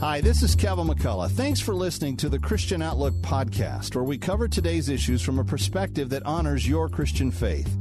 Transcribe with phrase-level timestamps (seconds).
[0.00, 1.28] Hi, this is Kevin McCullough.
[1.28, 5.44] Thanks for listening to the Christian Outlook podcast, where we cover today's issues from a
[5.44, 7.76] perspective that honors your Christian faith.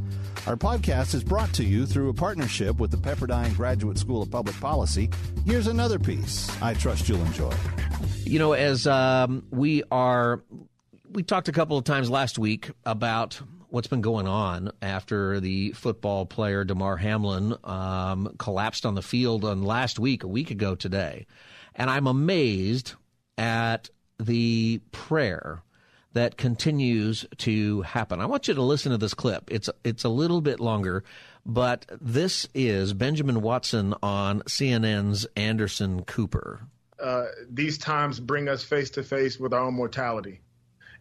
[0.48, 4.32] Our podcast is brought to you through a partnership with the Pepperdine Graduate School of
[4.32, 5.12] Public Policy.
[5.46, 7.54] Here's another piece I trust you'll enjoy.
[8.24, 10.41] You know, as um, we are,
[11.12, 15.72] we talked a couple of times last week about what's been going on after the
[15.74, 20.74] football player Damar Hamlin um, collapsed on the field on last week, a week ago
[20.74, 21.27] today.
[21.77, 22.94] And I'm amazed
[23.38, 25.62] at the prayer
[26.13, 28.20] that continues to happen.
[28.20, 29.52] I want you to listen to this clip.
[29.52, 31.04] It's it's a little bit longer,
[31.46, 36.62] but this is Benjamin Watson on CNN's Anderson Cooper.
[36.99, 40.41] Uh, these times bring us face to face with our own mortality,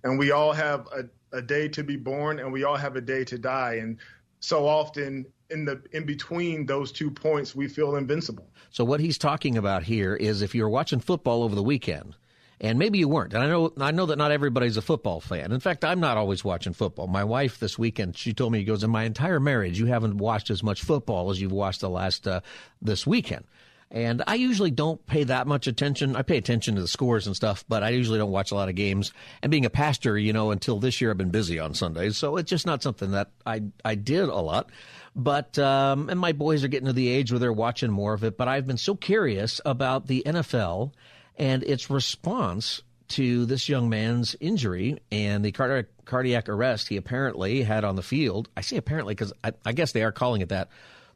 [0.04, 1.04] and we all have a,
[1.38, 3.76] a day to be born, and we all have a day to die.
[3.76, 3.96] And
[4.40, 8.48] so often in the in between those two points, we feel invincible.
[8.70, 12.16] So what he's talking about here is if you're watching football over the weekend,
[12.60, 15.52] and maybe you weren't, and I know I know that not everybody's a football fan.
[15.52, 17.06] In fact, I'm not always watching football.
[17.06, 20.18] My wife this weekend, she told me, "He goes in my entire marriage, you haven't
[20.18, 22.40] watched as much football as you've watched the last uh,
[22.80, 23.44] this weekend."
[23.90, 26.16] And I usually don't pay that much attention.
[26.16, 28.68] I pay attention to the scores and stuff, but I usually don't watch a lot
[28.68, 29.12] of games.
[29.42, 32.36] And being a pastor, you know, until this year, I've been busy on Sundays, so
[32.36, 34.70] it's just not something that I I did a lot.
[35.14, 38.24] But um, and my boys are getting to the age where they're watching more of
[38.24, 38.36] it.
[38.36, 40.92] But I've been so curious about the NFL
[41.36, 47.62] and its response to this young man's injury and the cardiac, cardiac arrest he apparently
[47.62, 48.48] had on the field.
[48.56, 50.68] I say apparently because I, I guess they are calling it that.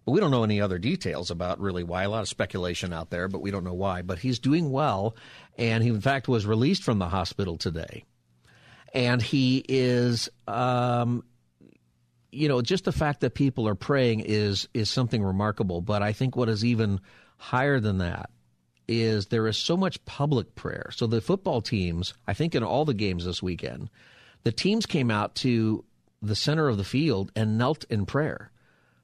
[0.04, 2.04] But we don't know any other details about really why.
[2.04, 4.02] A lot of speculation out there, but we don't know why.
[4.02, 5.14] But he's doing well,
[5.58, 8.04] and he in fact was released from the hospital today,
[8.94, 11.22] and he is um,
[12.32, 15.80] you know, just the fact that people are praying is is something remarkable.
[15.80, 17.00] But I think what is even
[17.36, 18.30] higher than that
[18.88, 20.90] is there is so much public prayer.
[20.92, 23.88] So the football teams, I think in all the games this weekend,
[24.42, 25.84] the teams came out to
[26.22, 28.50] the center of the field and knelt in prayer.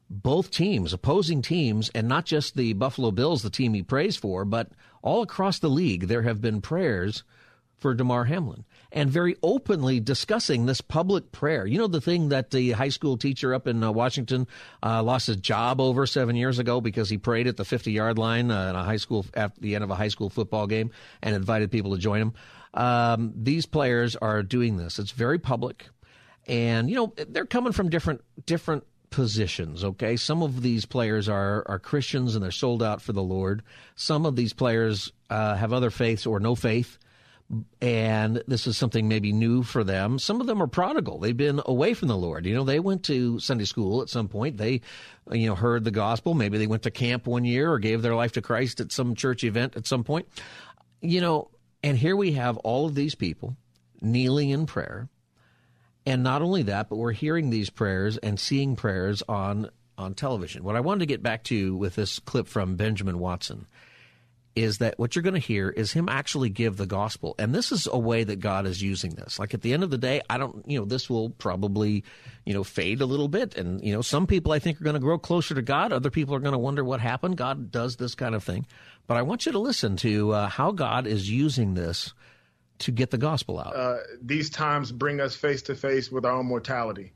[0.09, 4.45] Both teams, opposing teams, and not just the Buffalo Bills, the team he prays for,
[4.45, 4.71] but
[5.03, 7.25] all across the league, there have been prayers
[7.77, 11.67] for Damar Hamlin and very openly discussing this public prayer.
[11.67, 14.47] You know, the thing that the high school teacher up in uh, Washington
[14.83, 18.19] uh, lost his job over seven years ago because he prayed at the 50 yard
[18.19, 20.91] line uh, in a high school at the end of a high school football game
[21.23, 22.35] and invited people to join him.
[22.75, 24.99] Um, these players are doing this.
[24.99, 25.89] It's very public,
[26.47, 28.85] and you know they're coming from different different
[29.17, 29.83] positions.
[29.83, 33.63] Okay, some of these players are are Christians and they're sold out for the Lord.
[33.95, 36.99] Some of these players uh, have other faiths or no faith
[37.81, 40.19] and this is something maybe new for them.
[40.19, 41.19] Some of them are prodigal.
[41.19, 42.45] They've been away from the Lord.
[42.45, 44.57] You know, they went to Sunday school at some point.
[44.57, 44.81] They,
[45.31, 46.35] you know, heard the gospel.
[46.35, 49.15] Maybe they went to camp one year or gave their life to Christ at some
[49.15, 50.27] church event at some point.
[51.01, 51.51] You know,
[51.83, 53.57] and here we have all of these people
[54.03, 55.09] kneeling in prayer.
[56.07, 60.63] And not only that, but we're hearing these prayers and seeing prayers on on television.
[60.63, 63.67] What I wanted to get back to with this clip from Benjamin Watson
[64.55, 67.35] is that what you're going to hear is him actually give the gospel.
[67.39, 69.39] And this is a way that God is using this.
[69.39, 72.05] Like at the end of the day, I don't, you know, this will probably,
[72.47, 73.57] you know, fade a little bit.
[73.57, 75.93] And, you know, some people I think are going to grow closer to God.
[75.93, 77.37] Other people are going to wonder what happened.
[77.37, 78.67] God does this kind of thing.
[79.07, 82.15] But I want you to listen to uh, how God is using this
[82.81, 83.75] to get the gospel out.
[83.75, 87.13] Uh, these times bring us face to face with our own mortality.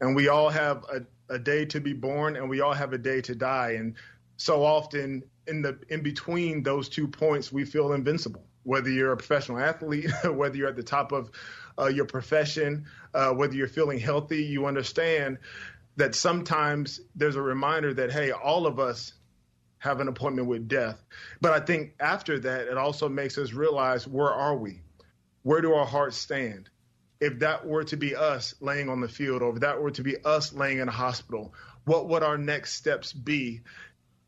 [0.00, 2.98] And we all have a, a day to be born and we all have a
[2.98, 3.72] day to die.
[3.72, 3.94] And
[4.36, 8.44] so often in the in between those two points, we feel invincible.
[8.62, 11.30] Whether you're a professional athlete, whether you're at the top of
[11.78, 15.38] uh, your profession, uh, whether you're feeling healthy, you understand
[15.96, 19.12] that sometimes there's a reminder that hey, all of us
[19.78, 21.02] have an appointment with death.
[21.40, 24.82] But I think after that, it also makes us realize where are we?
[25.42, 26.68] Where do our hearts stand?
[27.20, 30.02] If that were to be us laying on the field, or if that were to
[30.02, 31.54] be us laying in a hospital,
[31.84, 33.62] what would our next steps be?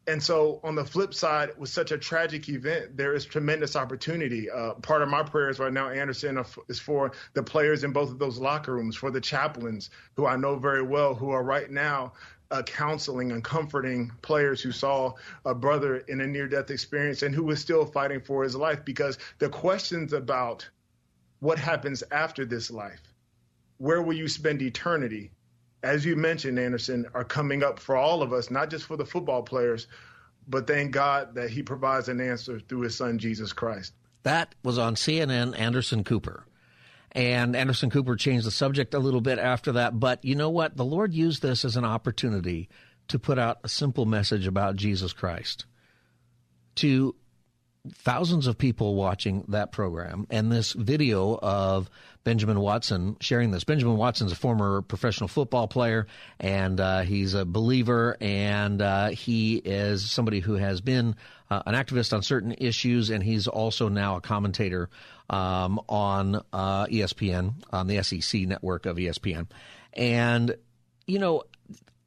[0.06, 4.50] And so, on the flip side, with such a tragic event, there is tremendous opportunity.
[4.50, 8.18] Uh, part of my prayers right now, Anderson, is for the players in both of
[8.18, 12.14] those locker rooms, for the chaplains who I know very well, who are right now
[12.52, 15.14] uh, counseling and comforting players who saw
[15.44, 18.84] a brother in a near death experience and who was still fighting for his life
[18.84, 20.68] because the questions about
[21.42, 23.02] what happens after this life,
[23.78, 25.32] where will you spend eternity,
[25.82, 29.04] as you mentioned, Anderson, are coming up for all of us, not just for the
[29.04, 29.88] football players,
[30.46, 33.92] but thank God that he provides an answer through his son, Jesus Christ.
[34.22, 36.46] That was on CNN, Anderson Cooper.
[37.10, 39.98] And Anderson Cooper changed the subject a little bit after that.
[39.98, 40.76] But you know what?
[40.76, 42.68] The Lord used this as an opportunity
[43.08, 45.66] to put out a simple message about Jesus Christ
[46.76, 47.16] to
[47.90, 51.90] thousands of people watching that program and this video of
[52.22, 53.64] Benjamin Watson sharing this.
[53.64, 56.06] Benjamin Watson's a former professional football player
[56.38, 61.16] and uh, he's a believer and uh, he is somebody who has been
[61.50, 64.88] uh, an activist on certain issues and he's also now a commentator
[65.28, 69.48] um, on uh, ESPN, on the SEC network of ESPN.
[69.94, 70.54] And,
[71.06, 71.42] you know,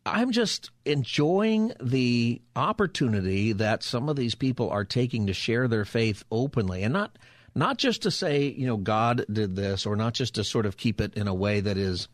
[0.06, 5.86] I'm just enjoying the opportunity that some of these people are taking to share their
[5.86, 7.18] faith openly and not
[7.58, 10.76] not just to say, you know, God did this or not just to sort of
[10.76, 12.10] keep it in a way that is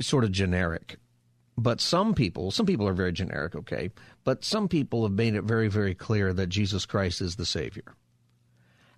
[0.00, 0.98] sort of generic.
[1.56, 3.90] But some people, some people are very generic, okay,
[4.24, 7.94] but some people have made it very very clear that Jesus Christ is the savior.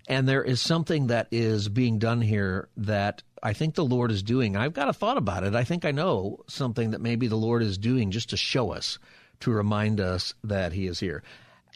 [0.09, 4.23] And there is something that is being done here that I think the Lord is
[4.23, 4.57] doing.
[4.57, 5.55] I've got a thought about it.
[5.55, 8.99] I think I know something that maybe the Lord is doing just to show us,
[9.41, 11.23] to remind us that He is here.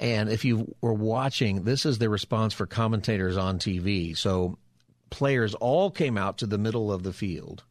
[0.01, 4.17] And if you were watching, this is the response for commentators on TV.
[4.17, 4.59] So
[5.11, 7.63] players all came out to the middle of the field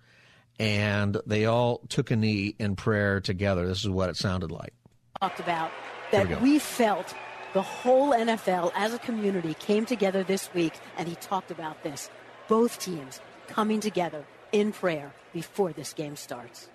[0.60, 3.68] and they all took a knee in prayer together.
[3.68, 4.74] This is what it sounded like.
[5.20, 5.72] Talked about
[6.12, 7.14] that we, we felt
[7.54, 12.10] the whole NFL as a community came together this week and he talked about this.
[12.48, 13.20] Both teams
[13.54, 16.70] coming together in prayer before this game starts.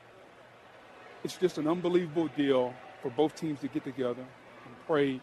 [1.24, 2.72] It's just an unbelievable deal
[3.02, 5.20] for both teams to get together and pray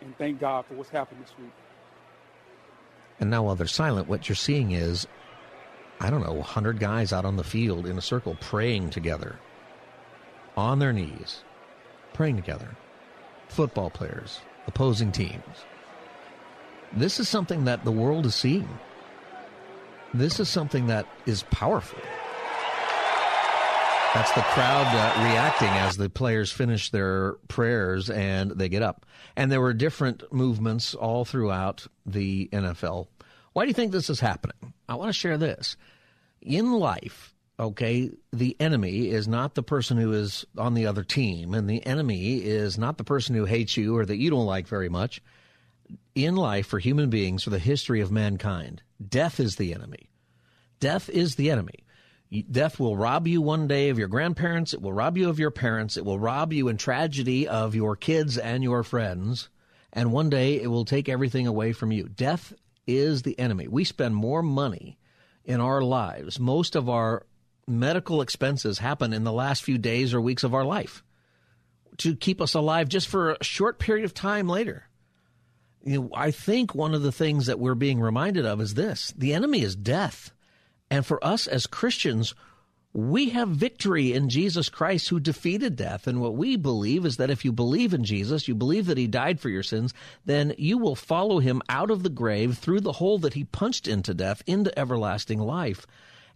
[0.00, 1.52] and thank God for what's happened this week.
[3.20, 5.06] And now, while they're silent, what you're seeing is,
[6.00, 9.38] I don't know, 100 guys out on the field in a circle praying together,
[10.56, 11.42] on their knees,
[12.12, 12.76] praying together.
[13.48, 15.64] Football players, opposing teams.
[16.92, 18.68] This is something that the world is seeing.
[20.14, 21.98] This is something that is powerful.
[24.14, 29.04] That's the crowd uh, reacting as the players finish their prayers and they get up.
[29.36, 33.08] And there were different movements all throughout the NFL.
[33.52, 34.72] Why do you think this is happening?
[34.88, 35.76] I want to share this.
[36.40, 41.52] In life, okay, the enemy is not the person who is on the other team,
[41.52, 44.66] and the enemy is not the person who hates you or that you don't like
[44.66, 45.20] very much.
[46.14, 50.10] In life, for human beings, for the history of mankind, death is the enemy.
[50.80, 51.84] Death is the enemy.
[52.50, 54.74] Death will rob you one day of your grandparents.
[54.74, 55.96] It will rob you of your parents.
[55.96, 59.48] It will rob you in tragedy of your kids and your friends.
[59.92, 62.08] And one day it will take everything away from you.
[62.08, 62.52] Death
[62.86, 63.68] is the enemy.
[63.68, 64.98] We spend more money
[65.44, 66.40] in our lives.
[66.40, 67.24] Most of our
[67.68, 71.02] medical expenses happen in the last few days or weeks of our life
[71.98, 74.88] to keep us alive just for a short period of time later.
[75.86, 79.14] You know, I think one of the things that we're being reminded of is this
[79.16, 80.32] the enemy is death.
[80.90, 82.34] And for us as Christians,
[82.92, 86.06] we have victory in Jesus Christ who defeated death.
[86.06, 89.06] And what we believe is that if you believe in Jesus, you believe that he
[89.06, 89.94] died for your sins,
[90.24, 93.86] then you will follow him out of the grave through the hole that he punched
[93.86, 95.86] into death into everlasting life.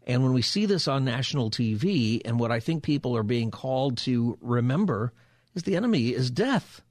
[0.06, 3.50] And when we see this on national TV, and what I think people are being
[3.50, 5.12] called to remember
[5.54, 6.82] is the enemy is death.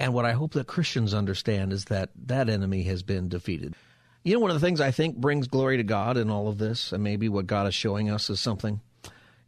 [0.00, 3.74] And what I hope that Christians understand is that that enemy has been defeated.
[4.24, 6.58] You know, one of the things I think brings glory to God in all of
[6.58, 8.80] this, and maybe what God is showing us is something.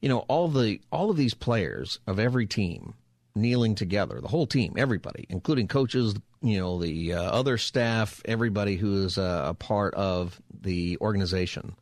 [0.00, 2.95] You know, all the all of these players of every team
[3.35, 8.76] kneeling together, the whole team, everybody, including coaches, you know, the uh, other staff, everybody
[8.76, 11.75] who is uh, a part of the organization.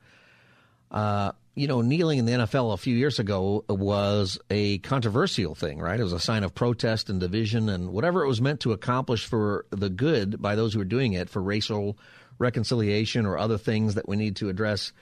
[0.90, 5.80] Uh, you know, kneeling in the NFL a few years ago was a controversial thing,
[5.80, 5.98] right?
[5.98, 9.26] It was a sign of protest and division and whatever it was meant to accomplish
[9.26, 11.98] for the good by those who were doing it for racial
[12.38, 14.92] reconciliation or other things that we need to address.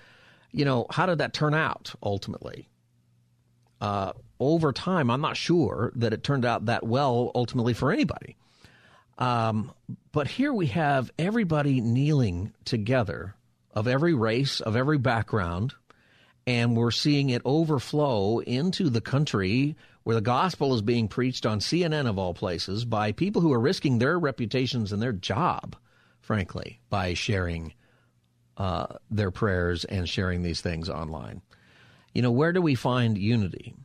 [0.51, 2.69] You know, how did that turn out ultimately?
[3.81, 8.37] Uh, over time, I'm not sure that it turned out that well ultimately for anybody.
[9.19, 9.73] Um,
[10.13, 13.35] but here we have everybody kneeling together
[13.77, 15.75] of every race, of every background,
[16.49, 21.61] and we're seeing it overflow into the country where the gospel is being preached on
[21.61, 25.77] CNN of all places by people who are risking their reputations and their job
[26.27, 27.73] frankly, by sharing
[28.57, 31.41] uh, their prayers and sharing these things online.
[32.13, 33.77] You know, where do we find unity?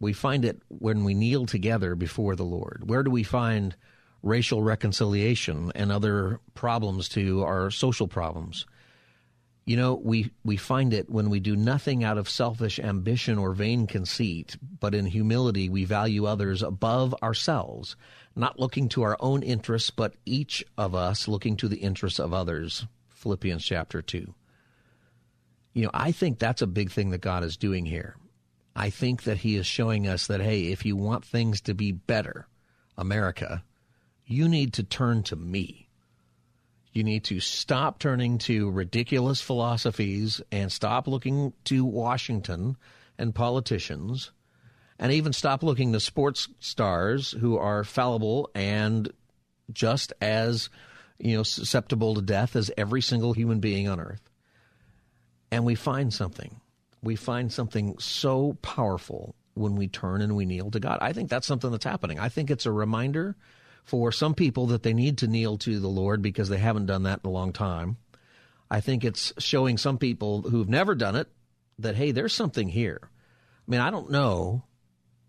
[0.00, 2.82] We find it when we kneel together before the Lord.
[2.86, 3.76] Where do we find
[4.22, 8.66] racial reconciliation and other problems to our social problems?
[9.66, 13.52] You know, we, we find it when we do nothing out of selfish ambition or
[13.52, 17.94] vain conceit, but in humility we value others above ourselves,
[18.34, 22.32] not looking to our own interests, but each of us looking to the interests of
[22.34, 22.86] others.
[23.10, 24.34] Philippians chapter 2.
[25.72, 28.16] You know, I think that's a big thing that God is doing here.
[28.74, 31.92] I think that He is showing us that, hey, if you want things to be
[31.92, 32.48] better,
[32.96, 33.62] America,
[34.30, 35.88] you need to turn to me.
[36.92, 42.76] You need to stop turning to ridiculous philosophies and stop looking to Washington
[43.18, 44.30] and politicians
[45.00, 49.12] and even stop looking to sports stars who are fallible and
[49.72, 50.70] just as
[51.18, 54.22] you know susceptible to death as every single human being on earth.
[55.50, 56.60] And we find something.
[57.02, 60.98] We find something so powerful when we turn and we kneel to god.
[61.00, 62.20] I think that's something that's happening.
[62.20, 63.36] I think it's a reminder
[63.84, 67.04] for some people that they need to kneel to the Lord because they haven't done
[67.04, 67.96] that in a long time.
[68.70, 71.28] I think it's showing some people who've never done it
[71.78, 73.00] that, hey, there's something here.
[73.02, 74.62] I mean, I don't know.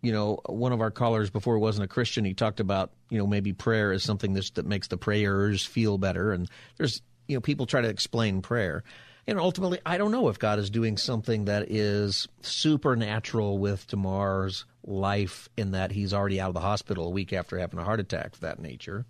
[0.03, 2.25] You know, one of our callers before wasn't a Christian.
[2.25, 5.98] He talked about, you know, maybe prayer is something that, that makes the prayers feel
[5.98, 6.31] better.
[6.31, 8.84] And there's, you know, people try to explain prayer.
[9.28, 14.66] And ultimately, I don't know if God is doing something that is supernatural with Damar's
[14.84, 18.00] life in that he's already out of the hospital a week after having a heart
[18.00, 19.06] attack of that nature.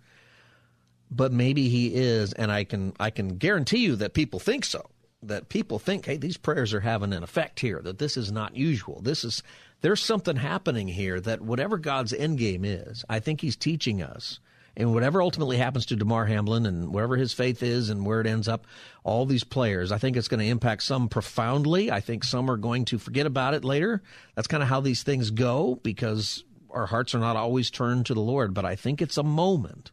[1.10, 4.88] But maybe he is, and I can I can guarantee you that people think so.
[5.24, 7.80] That people think, hey, these prayers are having an effect here.
[7.80, 9.00] That this is not usual.
[9.02, 9.42] This is
[9.80, 11.20] there's something happening here.
[11.20, 14.40] That whatever God's end game is, I think He's teaching us
[14.76, 18.26] and whatever ultimately happens to Damar Hamlin and wherever his faith is and where it
[18.26, 18.66] ends up,
[19.04, 21.90] all these players, I think it's going to impact some profoundly.
[21.90, 24.02] I think some are going to forget about it later.
[24.34, 28.14] That's kind of how these things go because our hearts are not always turned to
[28.14, 28.54] the Lord.
[28.54, 29.92] But I think it's a moment.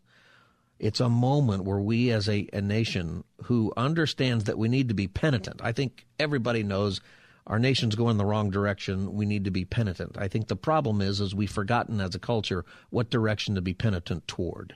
[0.80, 4.94] It's a moment where we as a, a nation who understands that we need to
[4.94, 5.60] be penitent.
[5.62, 7.02] I think everybody knows
[7.50, 9.14] our nation's going the wrong direction.
[9.14, 10.18] We need to be penitent.
[10.18, 13.74] I think the problem is, is we've forgotten as a culture what direction to be
[13.74, 14.76] penitent toward.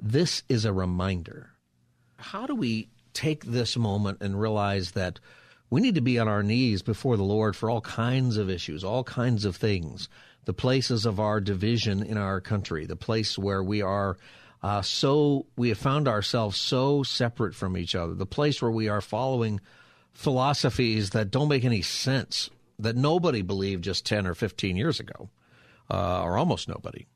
[0.00, 1.50] This is a reminder.
[2.16, 5.20] How do we take this moment and realize that
[5.68, 8.82] we need to be on our knees before the Lord for all kinds of issues,
[8.82, 10.08] all kinds of things,
[10.46, 14.16] the places of our division in our country, the place where we are
[14.62, 18.88] uh, so, we have found ourselves so separate from each other, the place where we
[18.88, 19.60] are following
[20.12, 25.30] philosophies that don't make any sense that nobody believed just 10 or 15 years ago,
[25.90, 27.06] uh, or almost nobody.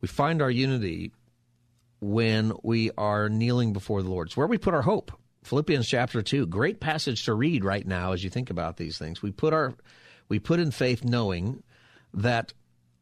[0.00, 1.12] We find our unity
[2.00, 4.28] when we are kneeling before the Lord.
[4.28, 5.12] It's where we put our hope.
[5.44, 9.22] Philippians chapter 2, great passage to read right now as you think about these things.
[9.22, 9.74] We put our
[10.28, 11.62] we put in faith knowing
[12.14, 12.52] that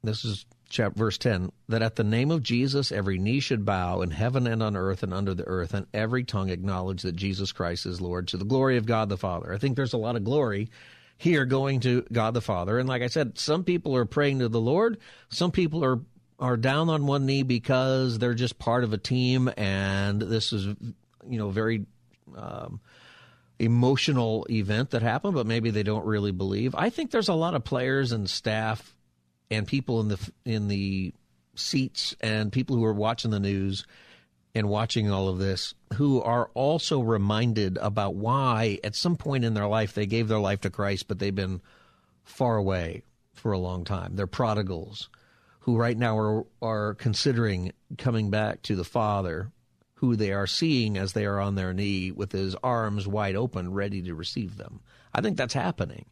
[0.02, 4.02] this is chapter, verse 10 that at the name of Jesus every knee should bow
[4.02, 7.52] in heaven and on earth and under the earth and every tongue acknowledge that Jesus
[7.52, 9.52] Christ is Lord to the glory of God the Father.
[9.52, 10.70] I think there's a lot of glory
[11.16, 12.78] here going to God the Father.
[12.78, 14.98] And like I said, some people are praying to the Lord,
[15.30, 16.00] some people are
[16.40, 20.66] are down on one knee because they're just part of a team and this is
[20.66, 21.84] you know very
[22.36, 22.80] um,
[23.58, 26.74] emotional event that happened, but maybe they don't really believe.
[26.74, 28.94] I think there's a lot of players and staff
[29.50, 31.12] and people in the in the
[31.54, 33.84] seats and people who are watching the news
[34.54, 39.54] and watching all of this who are also reminded about why at some point in
[39.54, 41.60] their life they gave their life to Christ but they've been
[42.24, 43.02] far away
[43.32, 44.16] for a long time.
[44.16, 45.08] They're prodigals
[45.60, 49.52] who right now are are considering coming back to the Father
[49.94, 53.72] who they are seeing as they are on their knee with his arms wide open
[53.72, 54.80] ready to receive them.
[55.12, 56.06] I think that's happening.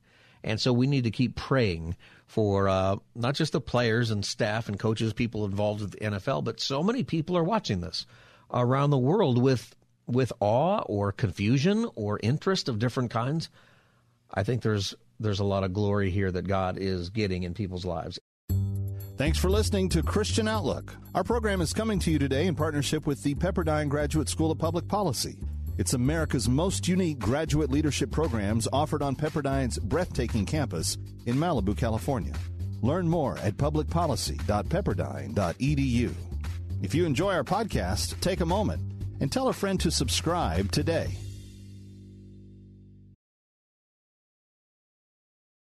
[0.46, 4.68] And so we need to keep praying for uh, not just the players and staff
[4.68, 8.06] and coaches, people involved with the NFL, but so many people are watching this
[8.50, 9.74] around the world with
[10.06, 13.50] with awe or confusion or interest of different kinds.
[14.32, 17.84] I think there's there's a lot of glory here that God is getting in people's
[17.84, 18.18] lives.
[19.16, 20.94] Thanks for listening to Christian Outlook.
[21.14, 24.58] Our program is coming to you today in partnership with the Pepperdine Graduate School of
[24.58, 25.38] Public Policy.
[25.78, 32.33] It's America's most unique graduate leadership programs offered on Pepperdine's breathtaking campus in Malibu, California.
[32.80, 36.14] Learn more at publicpolicy.pepperdine.edu.
[36.83, 38.80] If you enjoy our podcast, take a moment
[39.21, 41.18] and tell a friend to subscribe today.